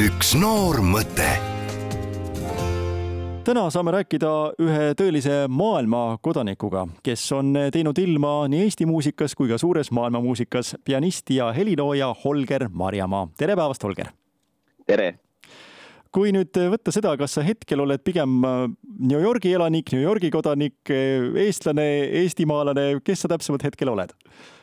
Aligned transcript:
üks 0.00 0.30
noor 0.38 0.78
mõte 0.80 1.26
täna 3.44 3.66
saame 3.72 3.92
rääkida 3.92 4.30
ühe 4.62 4.84
tõelise 4.96 5.42
maailmakodanikuga, 5.52 6.86
kes 7.04 7.24
on 7.36 7.50
teinud 7.74 7.98
ilma 8.00 8.30
nii 8.48 8.62
Eesti 8.64 8.86
muusikas 8.88 9.34
kui 9.36 9.50
ka 9.50 9.58
suures 9.60 9.90
maailmamuusikas, 9.92 10.76
pianist 10.86 11.32
ja 11.34 11.50
helilooja 11.52 12.12
Holger 12.22 12.68
Marjamaa. 12.72 13.26
tere 13.36 13.56
päevast, 13.58 13.84
Holger! 13.84 14.12
tere! 14.86 15.10
kui 16.14 16.32
nüüd 16.32 16.56
võtta 16.76 16.94
seda, 16.94 17.12
kas 17.20 17.36
sa 17.36 17.44
hetkel 17.44 17.82
oled 17.84 18.00
pigem 18.06 18.40
New 18.40 19.20
Yorgi 19.20 19.52
elanik, 19.58 19.92
New 19.92 20.00
Yorgi 20.00 20.30
kodanik, 20.32 20.78
eestlane, 20.88 21.90
eestimaalane, 22.22 22.86
kes 23.04 23.26
sa 23.26 23.34
täpsemalt 23.34 23.68
hetkel 23.68 23.92
oled? 23.92 24.16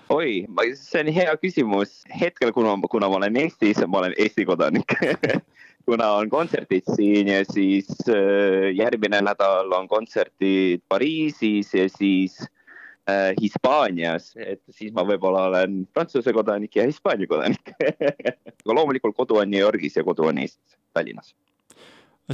Oi, 0.09 0.47
see 0.75 1.01
on 1.03 1.11
hea 1.13 1.35
küsimus. 1.41 2.01
hetkel, 2.21 2.51
kuna, 2.55 2.75
kuna 2.89 3.09
ma 3.09 3.19
olen 3.19 3.39
Eestis, 3.43 3.79
ma 3.87 4.03
olen 4.03 4.15
Eesti 4.17 4.45
kodanik. 4.45 4.97
Kuna 5.87 6.09
on 6.19 6.27
kontserdid 6.27 6.83
siin 6.97 7.29
ja 7.31 7.45
siis 7.47 7.87
äh, 8.11 8.73
järgmine 8.75 9.21
nädal 9.23 9.71
on 9.71 9.85
kontserdid 9.87 10.81
Pariisis 10.91 11.71
ja 11.73 11.85
siis 11.87 12.41
äh, 13.07 13.31
Hispaanias, 13.39 14.33
et 14.35 14.59
siis 14.67 14.91
ma 14.91 15.07
võib-olla 15.07 15.45
olen 15.47 15.85
Prantsuse 15.95 16.35
kodanik 16.35 16.75
ja 16.75 16.89
Hispaania 16.89 17.31
kodanik. 17.31 17.71
Aga 18.65 18.75
loomulikult 18.75 19.15
kodu 19.15 19.39
on 19.39 19.51
New 19.55 19.63
Yorgis 19.63 19.95
ja 19.95 20.03
kodu 20.03 20.27
on 20.27 20.43
Eestis, 20.43 20.75
Tallinnas 20.91 21.31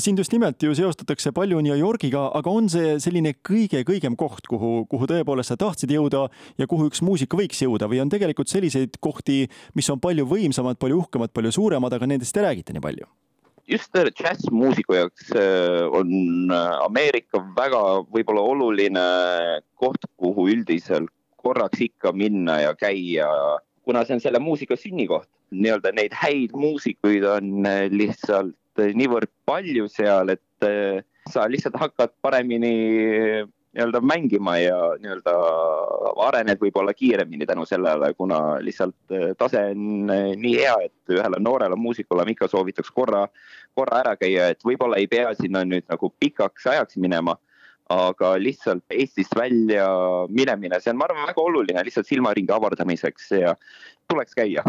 sind 0.02 0.18
just 0.18 0.32
nimelt 0.34 0.64
ju 0.64 0.74
seostatakse 0.74 1.32
palju 1.32 1.60
New 1.62 1.76
Yorgiga, 1.78 2.26
aga 2.34 2.50
on 2.50 2.70
see 2.72 2.96
selline 3.04 3.36
kõige-kõigem 3.46 4.16
koht, 4.18 4.48
kuhu, 4.50 4.88
kuhu 4.90 5.10
tõepoolest 5.10 5.54
sa 5.54 5.58
tahtsid 5.60 5.94
jõuda 5.94 6.24
ja 6.58 6.68
kuhu 6.70 6.88
üks 6.90 7.04
muusik 7.06 7.36
võiks 7.38 7.62
jõuda 7.62 7.86
või 7.92 8.02
on 8.02 8.10
tegelikult 8.10 8.50
selliseid 8.50 8.98
kohti, 9.04 9.44
mis 9.78 9.90
on 9.94 10.02
palju 10.02 10.26
võimsamad, 10.26 10.80
palju 10.82 11.04
uhkemad, 11.04 11.34
palju 11.34 11.54
suuremad, 11.54 11.94
aga 11.94 12.10
nendest 12.10 12.38
ei 12.38 12.48
räägita 12.48 12.74
nii 12.74 12.86
palju? 12.88 13.10
just 13.70 13.94
džässmuusiku 13.96 14.98
jaoks 14.98 15.30
äh, 15.40 15.86
on 15.88 16.52
äh, 16.52 16.72
Ameerika 16.84 17.40
väga 17.56 18.02
võib-olla 18.12 18.42
oluline 18.42 19.06
koht, 19.80 20.04
kuhu 20.18 20.50
üldiselt 20.52 21.14
korraks 21.38 21.80
ikka 21.86 22.12
minna 22.12 22.60
ja 22.60 22.74
käia, 22.76 23.30
kuna 23.84 24.04
see 24.04 24.18
on 24.18 24.26
selle 24.26 24.40
muusika 24.40 24.76
sünnikoht. 24.80 25.30
nii-öelda 25.54 25.92
neid 25.94 26.16
häid 26.18 26.58
muusikuid 26.58 27.24
on 27.30 27.66
äh, 27.70 27.86
lihtsalt 27.94 28.58
niivõrd 28.80 29.32
palju 29.46 29.88
seal, 29.92 30.34
et 30.34 30.70
sa 31.32 31.46
lihtsalt 31.50 31.76
hakkad 31.80 32.14
paremini 32.22 32.74
nii-öelda 33.74 34.02
mängima 34.06 34.58
ja 34.62 34.78
nii-öelda 35.02 35.34
arened 36.28 36.60
võib-olla 36.62 36.94
kiiremini 36.94 37.48
tänu 37.50 37.66
sellele, 37.66 38.12
kuna 38.18 38.60
lihtsalt 38.62 39.16
tase 39.40 39.64
on 39.72 40.12
nii 40.40 40.54
hea, 40.60 40.76
et 40.86 41.16
ühele 41.16 41.40
noorele 41.42 41.78
muusikule 41.80 42.26
ma 42.26 42.36
ikka 42.36 42.52
soovitaks 42.52 42.94
korra, 42.94 43.26
korra 43.74 44.04
ära 44.04 44.14
käia, 44.20 44.52
et 44.54 44.62
võib-olla 44.66 45.02
ei 45.02 45.10
pea 45.10 45.34
sinna 45.40 45.64
nüüd 45.66 45.88
nagu 45.90 46.12
pikaks 46.22 46.70
ajaks 46.76 47.02
minema 47.02 47.38
aga 47.92 48.36
lihtsalt 48.40 48.84
Eestist 48.94 49.36
välja 49.36 49.88
minemine, 50.32 50.80
see 50.82 50.94
on, 50.94 51.00
ma 51.02 51.10
arvan, 51.10 51.28
väga 51.28 51.44
oluline 51.44 51.84
lihtsalt 51.86 52.08
silmaringi 52.08 52.54
avardamiseks 52.56 53.32
ja 53.42 53.56
tuleks 54.12 54.38
käia 54.38 54.64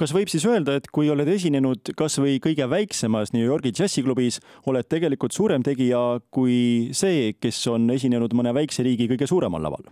kas 0.00 0.14
võib 0.14 0.30
siis 0.30 0.44
öelda, 0.48 0.76
et 0.78 0.88
kui 0.94 1.08
oled 1.12 1.28
esinenud 1.30 1.94
kasvõi 1.98 2.38
kõige 2.42 2.66
väiksemas 2.70 3.34
New 3.34 3.44
Yorgi 3.44 3.74
džässiklubis, 3.74 4.40
oled 4.70 4.88
tegelikult 4.90 5.36
suurem 5.36 5.62
tegija 5.66 6.20
kui 6.34 6.90
see, 6.96 7.34
kes 7.38 7.60
on 7.72 7.86
esinenud 7.94 8.34
mõne 8.34 8.54
väikse 8.56 8.86
riigi 8.86 9.08
kõige 9.10 9.30
suuremal 9.30 9.62
laval? 9.62 9.86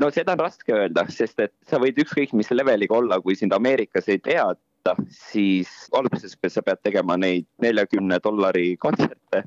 no 0.00 0.08
seda 0.08 0.32
on 0.32 0.40
raske 0.40 0.72
öelda, 0.72 1.04
sest 1.12 1.40
et 1.44 1.52
sa 1.68 1.80
võid 1.82 1.98
ükskõik 2.00 2.30
mis 2.36 2.48
leveliga 2.54 2.96
olla, 2.96 3.20
kui 3.20 3.36
sind 3.36 3.52
Ameerikas 3.52 4.08
ei 4.08 4.22
teata, 4.24 4.94
siis 5.12 5.68
alguses 5.94 6.32
sa 6.48 6.62
pead 6.64 6.80
tegema 6.82 7.18
neid 7.20 7.44
neljakümne 7.60 8.16
dollari 8.24 8.76
kontserte. 8.80 9.42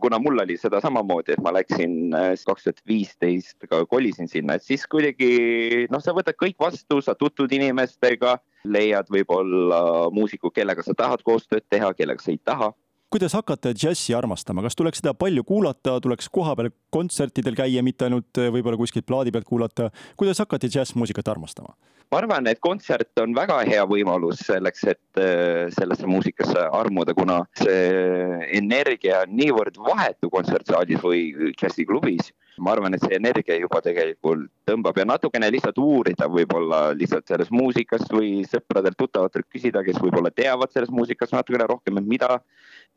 kuna 0.00 0.18
mul 0.18 0.40
oli 0.40 0.56
seda 0.56 0.80
samamoodi, 0.80 1.36
et 1.36 1.42
ma 1.44 1.52
läksin 1.52 2.14
äh, 2.16 2.32
kaks 2.46 2.64
tuhat 2.64 2.80
viisteist, 2.88 3.68
kolisin 3.68 4.28
sinna, 4.28 4.56
et 4.56 4.64
siis 4.64 4.86
kuidagi 4.88 5.86
noh, 5.92 6.00
sa 6.00 6.16
võtad 6.16 6.40
kõik 6.40 6.56
vastu, 6.58 7.02
sa 7.04 7.14
tutvud 7.14 7.52
inimestega 7.52 8.38
leiad 8.64 9.10
võib-olla 9.10 10.10
muusiku, 10.14 10.50
kellega 10.50 10.82
sa 10.82 10.94
tahad 10.94 11.22
koostööd 11.26 11.64
teha, 11.70 11.92
kellega 11.94 12.22
sa 12.22 12.30
ei 12.30 12.40
taha 12.44 12.72
kuidas 13.12 13.34
hakata 13.36 13.74
džässi 13.76 14.14
armastama, 14.16 14.62
kas 14.64 14.76
tuleks 14.78 15.02
seda 15.02 15.12
palju 15.14 15.44
kuulata, 15.44 15.98
tuleks 16.00 16.30
kohapeal 16.32 16.70
kontsertidel 16.94 17.56
käia, 17.58 17.84
mitte 17.84 18.08
ainult 18.08 18.40
eh, 18.40 18.48
võib-olla 18.54 18.80
kuskilt 18.80 19.06
plaadi 19.08 19.32
pealt 19.34 19.48
kuulata. 19.48 19.90
kuidas 20.16 20.40
hakati 20.40 20.70
džässmuusikat 20.72 21.28
armastama? 21.28 21.76
ma 22.12 22.18
arvan, 22.20 22.46
et 22.46 22.60
kontsert 22.60 23.20
on 23.22 23.32
väga 23.32 23.62
hea 23.64 23.84
võimalus 23.88 24.42
selleks, 24.44 24.84
et 24.94 25.20
eh, 25.20 25.68
sellesse 25.72 26.08
muusikasse 26.08 26.66
armuda, 26.80 27.14
kuna 27.16 27.42
see 27.60 28.48
energia 28.58 29.22
on 29.26 29.36
niivõrd 29.36 29.80
vahetu 29.80 30.32
kontsertsaalis 30.32 31.04
või 31.04 31.52
džässiklubis 31.56 32.32
ma 32.60 32.72
arvan, 32.74 32.94
et 32.94 33.04
see 33.04 33.16
energia 33.16 33.56
juba 33.60 33.80
tegelikult 33.84 34.50
tõmbab 34.68 34.98
ja 35.00 35.06
natukene 35.08 35.48
lihtsalt 35.52 35.78
uurida 35.80 36.28
võib-olla 36.30 36.82
lihtsalt 36.96 37.28
sellest 37.28 37.52
muusikast 37.54 38.12
või 38.12 38.42
sõpradelt-tuttavatelt 38.48 39.48
küsida, 39.52 39.82
kes 39.86 40.00
võib-olla 40.02 40.32
teavad 40.34 40.72
sellest 40.72 40.92
muusikast 40.92 41.34
natukene 41.36 41.66
rohkem, 41.70 41.98
et 41.98 42.08
mida, 42.08 42.38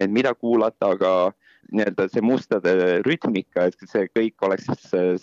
et 0.05 0.13
mida 0.13 0.33
kuulata, 0.37 0.93
aga 0.95 1.11
nii-öelda 1.73 2.05
see 2.13 2.21
mustade 2.21 2.73
rütmika, 3.07 3.67
et 3.69 3.87
see 3.89 4.05
kõik 4.13 4.43
oleks 4.45 4.67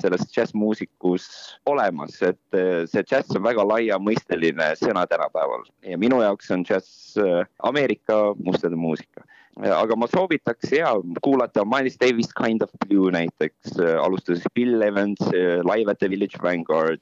selles 0.01 0.25
džässmuusikus 0.33 1.27
olemas, 1.71 2.17
et 2.27 2.59
see 2.91 3.05
džäss 3.07 3.37
on 3.39 3.45
väga 3.47 3.67
laiamõisteline 3.69 4.73
sõna 4.81 5.07
tänapäeval. 5.11 5.69
Ja 5.87 5.99
minu 6.03 6.19
jaoks 6.25 6.51
on 6.55 6.67
džäss 6.67 7.15
Ameerika 7.71 8.25
mustade 8.43 8.79
muusika 8.79 9.23
aga 9.61 9.97
ma 9.97 10.07
soovitaks 10.09 10.73
ja 10.73 10.95
kuulata 11.23 11.65
Miles 11.65 11.99
Davis 12.01 12.33
Kind 12.33 12.63
of 12.63 12.71
Blue 12.89 13.11
näiteks, 13.13 13.77
alustades 14.01 14.45
Bill 14.55 14.83
Evans 14.83 15.21
Live 15.69 15.91
at 15.91 15.99
the 15.99 16.09
Village 16.09 16.39
Vanguard, 16.43 17.01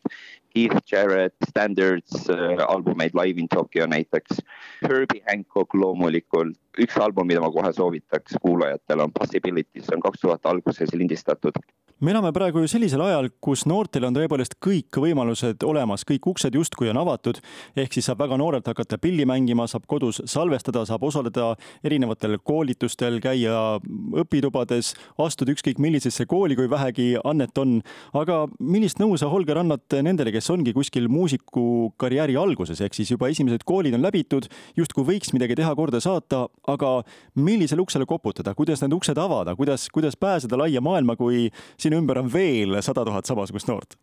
Keith 0.55 0.83
Jarrett 0.91 1.35
Standards 1.49 2.27
albumeid 2.69 3.15
Live 3.15 3.39
in 3.41 3.49
Tokyo 3.49 3.87
näiteks, 3.87 4.43
Herbie 4.83 5.23
Hancock 5.29 5.75
loomulikult, 5.75 6.59
üks 6.79 6.99
album, 6.99 7.31
mida 7.31 7.41
ma 7.41 7.53
kohe 7.55 7.73
soovitaks 7.73 8.35
kuulajatele 8.43 9.07
on 9.07 9.13
Possibilities, 9.15 9.87
see 9.87 9.95
on 9.95 10.03
kaks 10.03 10.21
tuhat 10.27 10.47
alguses 10.47 10.95
lindistatud 10.95 11.59
me 12.01 12.15
elame 12.15 12.31
praegu 12.33 12.63
ju 12.63 12.69
sellisel 12.71 13.03
ajal, 13.05 13.27
kus 13.45 13.67
noortel 13.69 14.07
on 14.09 14.15
tõepoolest 14.17 14.55
kõik 14.65 14.97
võimalused 15.03 15.61
olemas, 15.69 16.01
kõik 16.09 16.31
uksed 16.33 16.55
justkui 16.57 16.89
on 16.89 16.97
avatud. 16.97 17.41
ehk 17.77 17.93
siis 17.93 18.07
saab 18.09 18.23
väga 18.23 18.39
noorelt 18.41 18.67
hakata 18.67 18.97
pilli 18.99 19.27
mängima, 19.29 19.67
saab 19.69 19.85
kodus 19.87 20.23
salvestada, 20.25 20.87
saab 20.89 21.03
osaleda 21.05 21.57
erinevatel 21.85 22.39
koolitustel, 22.39 23.21
käia 23.21 23.81
õpitubades, 24.17 24.95
astuda 25.19 25.53
ükskõik 25.53 25.79
millisesse 25.79 26.25
kooli, 26.27 26.57
kui 26.57 26.71
vähegi 26.71 27.17
annet 27.25 27.59
on. 27.59 27.83
aga 28.15 28.47
millist 28.59 28.99
nõu 28.99 29.19
sa, 29.19 29.29
Holger, 29.29 29.59
annad 29.59 29.85
nendele, 30.03 30.33
kes 30.33 30.51
ongi 30.51 30.73
kuskil 30.73 31.09
muusikukarjääri 31.09 32.37
alguses, 32.37 32.81
ehk 32.81 32.95
siis 32.95 33.11
juba 33.11 33.29
esimesed 33.29 33.65
koolid 33.65 33.95
on 33.95 34.03
läbitud, 34.03 34.49
justkui 34.77 35.05
võiks 35.05 35.35
midagi 35.37 35.55
teha, 35.55 35.75
korda 35.77 36.01
saata, 36.01 36.47
aga 36.67 37.03
millisele 37.37 37.85
uksele 37.85 38.09
koputada, 38.09 38.55
kuidas 38.55 38.81
need 38.81 38.97
uksed 38.97 39.19
avada, 39.19 39.55
kuidas, 39.55 39.89
kuidas 39.93 40.17
pääseda 40.17 40.57
laia 40.57 40.81
maailma, 40.81 41.17
kui 41.17 41.51
siin 41.91 41.99
ümber 41.99 42.21
on 42.23 42.31
veel 42.33 42.79
sada 42.83 43.05
tuhat 43.05 43.27
samasugust 43.27 43.69
noort. 43.69 43.97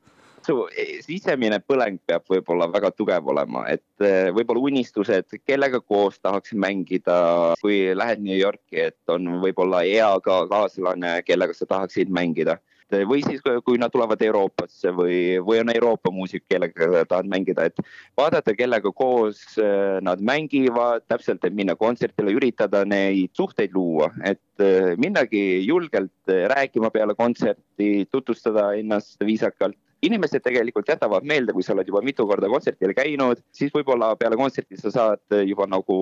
Su 0.48 0.68
sisemine 1.04 1.60
põleng 1.60 2.00
peab 2.08 2.24
võib-olla 2.32 2.70
väga 2.72 2.92
tugev 2.96 3.26
olema, 3.34 3.66
et 3.68 4.06
eh, 4.06 4.30
võib-olla 4.32 4.70
unistused, 4.70 5.34
kellega 5.48 5.82
koos 5.82 6.22
tahaks 6.24 6.54
mängida, 6.54 7.18
kui 7.62 7.92
lähed 7.96 8.24
New 8.24 8.38
Yorki, 8.38 8.80
et 8.92 9.12
on 9.12 9.42
võib-olla 9.44 9.82
hea 9.84 10.08
ka 10.24 10.46
kaaslane, 10.48 11.18
kellega 11.28 11.56
sa 11.58 11.68
tahaksid 11.68 12.14
mängida 12.14 12.60
või 13.08 13.22
siis, 13.26 13.42
kui 13.66 13.78
nad 13.80 13.92
tulevad 13.92 14.22
Euroopasse 14.24 14.92
või, 14.96 15.38
või 15.44 15.60
on 15.62 15.72
Euroopa 15.74 16.12
muusik, 16.14 16.46
kellega 16.50 17.04
tahad 17.06 17.28
mängida, 17.30 17.68
et 17.68 17.82
vaadata, 18.18 18.56
kellega 18.56 18.92
koos 18.96 19.42
eh, 19.62 19.98
nad 20.04 20.22
mängivad, 20.24 21.04
täpselt, 21.08 21.44
et 21.44 21.56
minna 21.56 21.76
kontserdile, 21.76 22.36
üritada 22.38 22.86
neid 22.88 23.34
suhteid 23.38 23.76
luua, 23.76 24.12
et 24.24 24.64
eh, 24.64 24.94
minnagi 24.98 25.66
julgelt 25.66 26.32
rääkima 26.54 26.92
peale 26.94 27.16
kontserti, 27.16 28.08
tutvustada 28.12 28.72
ennast 28.80 29.20
viisakalt. 29.24 29.78
Inimesed 30.06 30.44
tegelikult 30.46 30.88
jätavad 30.92 31.26
meelde, 31.26 31.56
kui 31.58 31.66
sa 31.66 31.74
oled 31.74 31.88
juba 31.90 32.04
mitu 32.06 32.28
korda 32.30 32.48
kontserdil 32.52 32.94
käinud, 32.94 33.42
siis 33.52 33.74
võib-olla 33.74 34.12
peale 34.16 34.38
kontserti 34.38 34.78
sa 34.78 34.92
saad 34.94 35.40
juba 35.42 35.66
nagu 35.66 35.96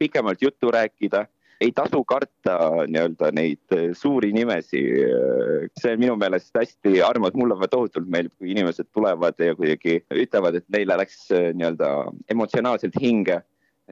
pikemalt 0.00 0.42
juttu 0.42 0.72
rääkida 0.74 1.28
ei 1.60 1.72
tasu 1.72 2.02
karta 2.04 2.56
nii-öelda 2.86 3.30
neid 3.36 3.74
eh, 3.76 3.90
suuri 3.96 4.32
nimesi. 4.32 4.82
see 5.80 5.92
on 5.94 6.00
minu 6.00 6.16
meelest 6.20 6.54
hästi 6.56 7.00
armas, 7.04 7.34
mulle 7.34 7.68
tohutult 7.70 8.08
meeldib, 8.12 8.34
kui 8.38 8.52
inimesed 8.52 8.90
tulevad 8.94 9.40
ja 9.40 9.56
kuidagi 9.56 10.00
ütlevad, 10.12 10.60
et 10.60 10.68
neile 10.72 10.98
läks 11.00 11.30
eh, 11.32 11.50
nii-öelda 11.56 11.90
emotsionaalselt 12.32 12.96
hinge 13.00 13.40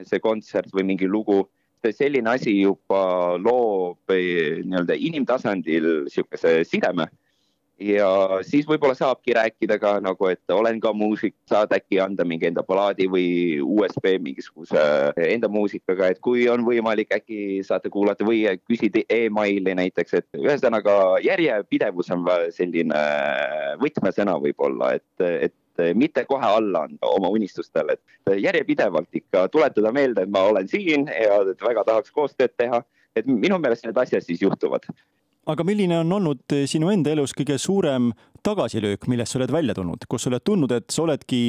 see 0.03 0.19
kontsert 0.19 0.73
või 0.75 0.85
mingi 0.91 1.07
lugu 1.07 1.45
selline 1.85 2.31
asi 2.33 2.55
juba 2.61 3.37
loob 3.41 4.13
eh, 4.13 4.61
nii-öelda 4.65 4.97
inimtasandil 5.09 6.09
sihukese 6.11 6.59
sideme 6.65 7.09
ja 7.79 8.07
siis 8.47 8.67
võib-olla 8.67 8.95
saabki 8.95 9.33
rääkida 9.35 9.77
ka 9.79 9.95
nagu, 10.03 10.29
et 10.31 10.53
olen 10.53 10.79
ka 10.83 10.93
muusik, 10.95 11.35
saad 11.49 11.73
äkki 11.75 11.99
anda 12.03 12.25
mingi 12.27 12.47
enda 12.47 12.63
balaadi 12.63 13.07
või 13.11 13.27
USB 13.61 14.15
mingisuguse 14.23 14.79
enda 15.27 15.49
muusikaga, 15.51 16.09
et 16.11 16.21
kui 16.23 16.47
on 16.51 16.63
võimalik, 16.67 17.11
äkki 17.15 17.59
saate 17.67 17.91
kuulata 17.91 18.27
või 18.27 18.45
küsida 18.69 19.03
emaili 19.11 19.75
näiteks, 19.75 20.17
et 20.21 20.39
ühesõnaga 20.39 21.19
järjepidevus 21.25 22.11
on 22.15 22.25
selline 22.55 23.05
võtmesõna 23.83 24.37
võib-olla, 24.41 24.95
et, 24.95 25.27
et 25.51 25.85
mitte 25.97 26.23
kohe 26.29 26.47
alla 26.47 26.85
anda 26.87 27.11
oma 27.11 27.29
unistustele, 27.35 27.97
et 27.97 28.37
järjepidevalt 28.39 29.19
ikka 29.19 29.49
tuletada 29.51 29.91
meelde, 29.91 30.23
et 30.23 30.31
ma 30.31 30.45
olen 30.47 30.71
siin 30.71 31.09
ja 31.11 31.41
väga 31.63 31.83
tahaks 31.83 32.15
koostööd 32.15 32.55
teha, 32.55 32.85
et 33.15 33.27
minu 33.27 33.59
meelest 33.59 33.83
need 33.87 33.99
asjad 33.99 34.23
siis 34.23 34.41
juhtuvad 34.43 34.87
aga 35.45 35.65
milline 35.67 35.99
on 36.01 36.11
olnud 36.17 36.55
eh, 36.55 36.65
sinu 36.69 36.91
enda 36.93 37.13
elus 37.13 37.35
kõige 37.37 37.57
suurem 37.61 38.11
tagasilöök, 38.45 39.07
millest 39.11 39.33
sa 39.33 39.41
oled 39.41 39.53
välja 39.53 39.75
tulnud, 39.77 40.05
kus 40.09 40.25
sa 40.25 40.31
oled 40.31 40.45
tundnud, 40.45 40.73
et 40.75 40.89
sa 40.93 41.03
oledki 41.05 41.41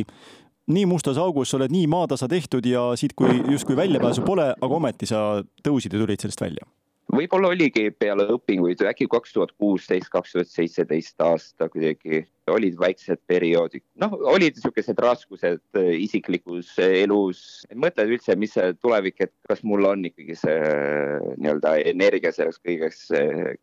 nii 0.72 0.87
mustas 0.90 1.19
augus, 1.22 1.50
sa 1.50 1.60
oled 1.60 1.72
nii 1.72 1.87
maatasa 1.90 2.28
tehtud 2.28 2.66
ja 2.66 2.88
siit, 2.98 3.14
kui 3.19 3.38
justkui 3.52 3.76
väljapääsu 3.78 4.25
pole, 4.26 4.50
aga 4.54 4.81
ometi 4.81 5.08
sa 5.08 5.43
tõusid 5.64 5.94
ja 5.94 6.02
tulid 6.02 6.25
sellest 6.25 6.43
välja? 6.43 6.66
Võib-olla 7.12 7.53
oligi 7.55 7.91
peale 7.94 8.26
õpinguid 8.37 8.82
äkki 8.91 9.08
kaks 9.11 9.37
tuhat 9.37 9.53
kuusteist, 9.58 10.11
kaks 10.12 10.35
tuhat 10.35 10.50
seitseteist 10.50 11.20
aasta 11.23 11.69
kuidagi 11.73 12.25
olid 12.50 12.76
väiksed 12.79 13.19
perioodid, 13.26 13.82
noh, 13.99 14.12
olid 14.31 14.55
niisugused 14.56 15.00
raskused 15.03 15.62
äh, 15.79 15.88
isiklikus 15.99 16.70
elus, 16.82 17.41
mõtled 17.75 18.12
üldse, 18.14 18.37
mis 18.38 18.55
see 18.55 18.70
tulevik, 18.79 19.19
et 19.26 19.32
kas 19.49 19.64
mul 19.67 19.87
on 19.88 20.05
ikkagi 20.06 20.37
see 20.38 20.55
äh, 20.55 21.25
nii-öelda 21.41 21.75
energia 21.91 22.32
selleks 22.35 22.61
kõigeks, 22.62 23.03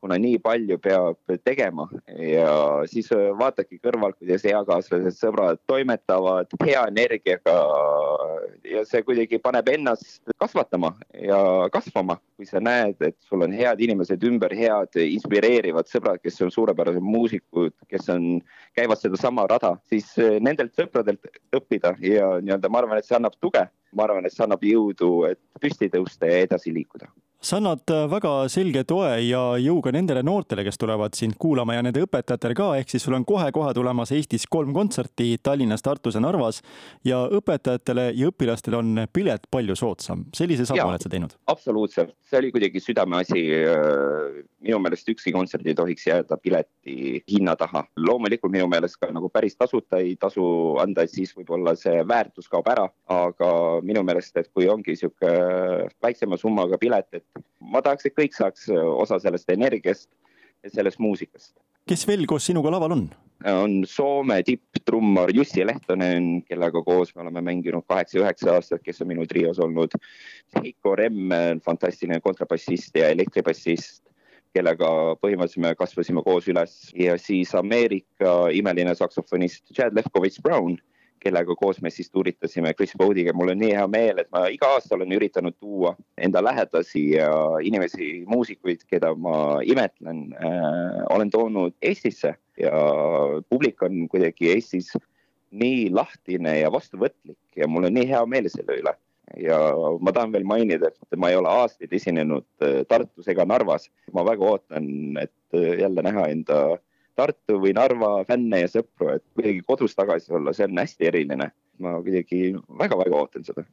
kuna 0.03 0.19
nii 0.19 0.41
palju 0.43 0.79
peab 0.83 1.37
tegema. 1.47 1.87
Ja 2.19 2.49
siis 2.91 3.07
äh, 3.15 3.29
vaatadki 3.39 3.79
kõrvalt, 3.83 4.19
kuidas 4.19 4.43
eakaaslased, 4.49 5.15
sõbrad 5.15 5.61
toimetavad. 5.69 6.51
Hea 6.63 6.83
energiaga 6.91 7.55
ja 8.67 8.83
see 8.87 9.03
kuidagi 9.05 9.39
paneb 9.43 9.69
ennast 9.73 10.31
kasvatama 10.41 10.93
ja 11.19 11.39
kasvama, 11.73 12.17
kui 12.37 12.47
sa 12.49 12.61
näed, 12.63 12.99
et 13.05 13.17
sul 13.27 13.45
on 13.45 13.55
head 13.55 13.81
inimesed 13.83 14.23
ümber, 14.27 14.55
head 14.57 14.99
inspireerivad 15.03 15.89
sõbrad, 15.91 16.21
kes 16.23 16.41
on 16.45 16.53
suurepärased 16.53 17.03
muusikud, 17.03 17.75
kes 17.91 18.09
on 18.13 18.27
käivad 18.77 19.01
sedasama 19.01 19.47
rada, 19.51 19.75
siis 19.89 20.09
eh, 20.21 20.39
nendelt 20.43 20.75
sõpradelt 20.77 21.29
õppida 21.55 21.95
ja 22.03 22.35
nii-öelda 22.41 22.71
ma 22.71 22.83
arvan, 22.83 23.01
et 23.01 23.09
see 23.09 23.19
annab 23.19 23.37
tuge. 23.41 23.67
ma 23.93 24.07
arvan, 24.07 24.25
et 24.25 24.33
see 24.33 24.41
annab 24.41 24.63
jõudu, 24.65 25.27
et 25.29 25.37
püsti 25.61 25.85
tõusta 25.93 26.25
ja 26.25 26.39
edasi 26.47 26.73
liikuda 26.73 27.11
sa 27.43 27.57
annad 27.59 27.91
äh, 27.91 28.05
väga 28.07 28.31
selge 28.51 28.85
toe 28.87 29.17
ja 29.25 29.41
jõu 29.59 29.81
ka 29.83 29.91
nendele 29.91 30.21
noortele, 30.23 30.63
kes 30.63 30.79
tulevad 30.79 31.15
sind 31.17 31.35
kuulama 31.41 31.75
ja 31.75 31.81
nende 31.83 32.05
õpetajatele 32.05 32.55
ka, 32.55 32.69
ehk 32.79 32.93
siis 32.93 33.03
sul 33.03 33.17
on 33.17 33.25
kohe-kohe 33.27 33.73
tulemas 33.75 34.13
Eestis 34.15 34.45
kolm 34.47 34.71
kontserti 34.75 35.33
Tallinnas, 35.43 35.83
Tartus 35.83 36.15
ja 36.15 36.21
Narvas 36.23 36.61
ja 37.03 37.19
õpetajatele 37.27 38.09
ja 38.15 38.29
õpilastele 38.31 38.79
on 38.79 39.03
pilet 39.11 39.49
palju 39.51 39.75
soodsam. 39.75 40.23
sellise 40.35 40.65
sammu 40.69 40.85
oled 40.85 41.03
sa 41.03 41.11
teinud? 41.11 41.35
absoluutselt, 41.51 42.15
see 42.23 42.39
oli 42.39 42.53
kuidagi 42.55 42.79
südameasi. 42.83 43.43
Äh, 43.73 44.39
minu 44.63 44.79
meelest 44.79 45.09
ükski 45.11 45.33
kontsert 45.35 45.67
ei 45.67 45.75
tohiks 45.75 46.05
jääda 46.07 46.37
pileti 46.39 47.19
hinna 47.27 47.57
taha. 47.59 47.83
loomulikult 47.97 48.53
minu 48.53 48.69
meelest 48.71 48.95
ka 49.01 49.11
nagu 49.11 49.27
päris 49.29 49.57
tasuta 49.59 49.99
ei 49.99 50.15
tasu 50.15 50.45
anda, 50.79 51.03
et 51.03 51.11
siis 51.11 51.35
võib-olla 51.35 51.75
see 51.75 52.05
väärtus 52.07 52.47
kaob 52.47 52.71
ära, 52.71 52.87
aga 53.11 53.51
minu 53.83 54.05
meelest, 54.07 54.37
et 54.39 54.47
kui 54.55 54.69
ongi 54.71 54.95
sihuke 54.95 55.33
väiksema 56.03 56.39
summaga 56.39 56.79
pilet, 56.79 57.09
et 57.19 57.32
ma 57.73 57.81
tahaks, 57.83 58.07
et 58.07 58.15
kõik 58.17 58.35
saaks 58.37 58.69
äh, 58.71 58.79
osa 58.79 59.19
sellest 59.23 59.49
energiast 59.53 60.09
ja 60.63 60.71
sellest 60.73 61.01
muusikast. 61.03 61.53
kes 61.89 62.07
veel 62.07 62.25
koos 62.29 62.45
sinuga 62.49 62.71
laval 62.71 62.97
on? 62.97 63.05
on 63.51 63.81
Soome 63.89 64.37
tipptrummar 64.47 65.31
Jussi 65.35 65.65
Lehtonen, 65.65 66.43
kellega 66.47 66.83
koos 66.83 67.11
me 67.15 67.25
oleme 67.25 67.41
mänginud 67.43 67.83
kaheksa-üheksa 67.89 68.53
aastat, 68.55 68.83
kes 68.83 69.01
on 69.03 69.09
minu 69.11 69.25
trios 69.27 69.59
olnud. 69.59 69.97
Heiko 70.55 70.95
Remm, 70.95 71.33
fantastiline 71.65 72.21
kontrabassist 72.23 72.95
ja 72.95 73.09
elektribassist, 73.11 74.05
kellega 74.55 74.87
põhimõtteliselt 75.19 75.65
me 75.65 75.73
kasvasime 75.75 76.23
koos 76.23 76.47
üles 76.47 76.77
ja 76.95 77.17
siis 77.19 77.51
Ameerika 77.57 78.53
imeline 78.55 78.95
saksofonist 78.95 79.73
Chad 79.73 79.97
Lefkovitš 79.97 80.39
Brown 80.45 80.77
kellega 81.23 81.55
koos 81.55 81.79
me 81.81 81.91
siis 81.93 82.11
tuuritasime 82.11 82.73
Chris 82.73 82.93
Bodiga. 82.97 83.33
mul 83.33 83.53
on 83.53 83.61
nii 83.63 83.71
hea 83.77 83.87
meel, 83.87 84.19
et 84.21 84.29
ma 84.31 84.45
iga 84.51 84.73
aasta 84.75 84.95
olen 84.95 85.15
üritanud 85.17 85.55
tuua 85.59 85.95
enda 86.17 86.43
lähedasi 86.43 87.05
ja 87.15 87.29
inimesi, 87.63 88.11
muusikuid, 88.27 88.83
keda 88.89 89.13
ma 89.15 89.61
imetlen 89.63 90.25
äh,, 90.35 90.99
olen 91.15 91.31
toonud 91.31 91.77
Eestisse 91.81 92.35
ja 92.59 92.83
publik 93.49 93.81
on 93.83 94.07
kuidagi 94.11 94.51
Eestis 94.53 94.93
nii 95.53 95.89
lahtine 95.93 96.59
ja 96.59 96.71
vastuvõtlik 96.73 97.57
ja 97.57 97.67
mul 97.69 97.89
on 97.89 97.97
nii 97.97 98.07
hea 98.09 98.25
meel 98.29 98.49
selle 98.51 98.81
üle 98.81 98.95
ja 99.39 99.57
ma 100.01 100.13
tahan 100.13 100.33
veel 100.33 100.45
mainida, 100.47 100.91
et 100.91 101.19
ma 101.19 101.31
ei 101.31 101.37
ole 101.39 101.49
aastaid 101.49 101.93
esinenud 101.95 102.45
äh, 102.65 102.81
Tartus 102.89 103.29
ega 103.31 103.45
Narvas. 103.45 103.89
ma 104.13 104.25
väga 104.25 104.45
ootan, 104.45 105.17
et 105.21 105.57
äh, 105.57 105.79
jälle 105.81 106.03
näha 106.05 106.27
enda 106.33 106.59
Tartu 107.15 107.59
või 107.61 107.73
Narva 107.77 108.23
fänne 108.25 108.63
ja 108.63 108.69
sõpru, 108.71 109.11
et 109.15 109.23
kuidagi 109.35 109.61
kodus 109.67 109.93
tagasi 109.95 110.33
olla, 110.33 110.53
see 110.53 110.65
on 110.65 110.81
hästi 110.81 111.09
eriline. 111.11 111.51
ma 111.81 111.95
kuidagi 112.05 112.53
väga-väga 112.79 113.17
ootan 113.17 113.43
seda. 113.43 113.63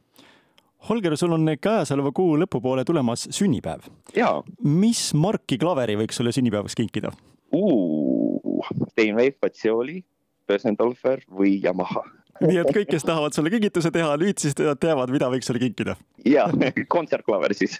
Holger, 0.89 1.17
sul 1.17 1.33
on 1.37 1.45
käesoleva 1.61 2.13
kuu 2.17 2.39
lõpupoole 2.41 2.85
tulemas 2.85 3.27
sünnipäev. 3.31 3.89
mis 4.65 5.13
marki 5.15 5.59
klaveri 5.59 5.97
võiks 5.97 6.17
sulle 6.17 6.33
sünnipäevaks 6.33 6.75
kinkida? 6.75 7.13
Steinway, 8.93 9.33
Fazioli, 9.41 10.05
Bösendorfer 10.49 11.21
või 11.29 11.61
Yamaha 11.63 12.05
nii 12.45 12.61
et 12.63 12.71
kõik, 12.75 12.89
kes 12.93 13.07
tahavad 13.07 13.37
sulle 13.37 13.53
kingituse 13.53 13.93
teha, 13.95 14.15
nüüd 14.21 14.41
siis 14.43 14.57
teavad, 14.57 15.13
mida 15.13 15.29
võiks 15.33 15.51
sulle 15.51 15.63
kinkida. 15.63 15.97
ja, 16.25 16.47
kontsertklaver 16.89 17.55
siis 17.57 17.79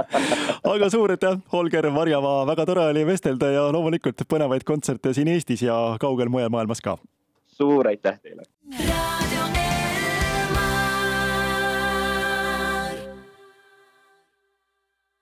aga 0.74 0.90
suur 0.92 1.14
aitäh, 1.16 1.38
Holger 1.52 1.90
Varjamaa, 1.94 2.44
väga 2.50 2.66
tore 2.70 2.88
oli 2.94 3.06
vestelda 3.08 3.52
ja 3.54 3.68
loomulikult 3.72 4.26
põnevaid 4.28 4.66
kontserte 4.68 5.14
siin 5.16 5.30
Eestis 5.32 5.64
ja 5.66 5.78
kaugel 6.00 6.32
mujal 6.32 6.52
maailmas 6.52 6.84
ka. 6.84 6.98
suur 7.60 7.88
aitäh 7.90 8.20
teile 8.22 8.48